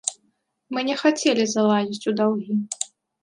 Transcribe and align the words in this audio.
Мы 0.77 0.83
не 0.87 0.95
хацелі 1.01 1.45
залазіць 1.51 2.07
у 2.13 2.17
даўгі. 2.21 2.53